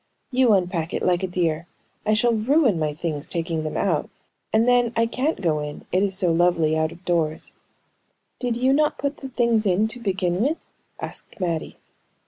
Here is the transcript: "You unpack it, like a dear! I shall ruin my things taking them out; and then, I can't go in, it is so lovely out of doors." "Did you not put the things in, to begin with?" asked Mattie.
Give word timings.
"You 0.31 0.53
unpack 0.53 0.95
it, 0.95 1.03
like 1.03 1.21
a 1.21 1.27
dear! 1.27 1.67
I 2.07 2.15
shall 2.15 2.33
ruin 2.33 2.79
my 2.79 2.91
things 2.91 3.29
taking 3.29 3.61
them 3.63 3.77
out; 3.77 4.09
and 4.51 4.67
then, 4.67 4.93
I 4.95 5.05
can't 5.05 5.39
go 5.41 5.59
in, 5.59 5.85
it 5.91 6.01
is 6.01 6.17
so 6.17 6.31
lovely 6.31 6.75
out 6.75 6.91
of 6.91 7.05
doors." 7.05 7.51
"Did 8.39 8.57
you 8.57 8.73
not 8.73 8.97
put 8.97 9.17
the 9.17 9.29
things 9.29 9.67
in, 9.67 9.87
to 9.89 9.99
begin 9.99 10.41
with?" 10.41 10.57
asked 10.99 11.39
Mattie. 11.39 11.77